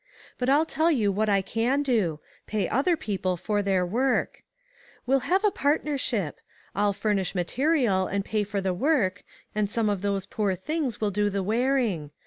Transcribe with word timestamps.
But 0.39 0.49
I'll 0.49 0.65
tell 0.65 0.89
you 0.89 1.11
what 1.11 1.29
I 1.29 1.43
can 1.43 1.83
do— 1.83 2.19
pay 2.47 2.67
other 2.67 2.97
people 2.97 3.37
for 3.37 3.61
their 3.61 3.85
work. 3.85 4.41
We'll 5.05 5.19
have 5.29 5.43
a 5.45 5.51
part 5.51 5.85
nership; 5.85 6.37
I'll 6.73 6.91
furnish 6.91 7.35
material, 7.35 8.07
and 8.07 8.25
pay 8.25 8.43
for 8.43 8.61
the 8.61 8.73
work; 8.73 9.17
you 9.19 9.21
do 9.21 9.21
the 9.21 9.21
work, 9.21 9.23
and 9.53 9.69
some 9.71 9.89
of 9.91 10.01
those 10.01 10.25
poor 10.25 10.55
things 10.55 10.99
will 10.99 11.11
do 11.11 11.29
the 11.29 11.43
wearing. 11.43 12.09